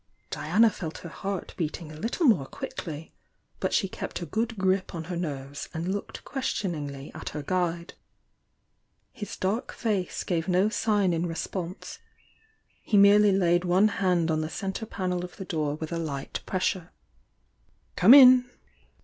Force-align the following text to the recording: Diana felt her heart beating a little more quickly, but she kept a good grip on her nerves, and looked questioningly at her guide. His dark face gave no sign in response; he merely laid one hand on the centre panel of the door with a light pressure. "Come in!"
Diana 0.31 0.71
felt 0.71 0.97
her 1.05 1.09
heart 1.09 1.53
beating 1.57 1.91
a 1.91 1.95
little 1.95 2.25
more 2.25 2.47
quickly, 2.47 3.13
but 3.59 3.71
she 3.71 3.87
kept 3.87 4.19
a 4.19 4.25
good 4.25 4.57
grip 4.57 4.95
on 4.95 5.03
her 5.03 5.15
nerves, 5.15 5.69
and 5.75 5.93
looked 5.93 6.25
questioningly 6.25 7.11
at 7.13 7.29
her 7.37 7.43
guide. 7.43 7.93
His 9.11 9.37
dark 9.37 9.71
face 9.71 10.23
gave 10.23 10.47
no 10.47 10.69
sign 10.69 11.13
in 11.13 11.27
response; 11.27 11.99
he 12.81 12.97
merely 12.97 13.31
laid 13.31 13.63
one 13.63 13.89
hand 13.89 14.31
on 14.31 14.41
the 14.41 14.49
centre 14.49 14.87
panel 14.87 15.23
of 15.23 15.35
the 15.37 15.45
door 15.45 15.75
with 15.75 15.91
a 15.91 15.99
light 15.99 16.39
pressure. 16.47 16.89
"Come 17.95 18.15
in!" 18.15 18.49